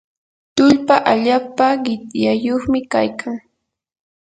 [0.55, 3.35] tullpa allapa qityayuqmi kaykan.